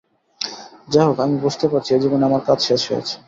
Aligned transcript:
যা 0.87 1.01
হোক, 1.07 1.17
আমি 1.25 1.35
বুঝতে 1.43 1.65
পারছি, 1.71 1.89
এ 1.91 2.01
জীবনে 2.03 2.23
আমার 2.29 2.41
কাজ 2.47 2.59
শেষ 2.67 2.81
হয়েছে। 2.89 3.15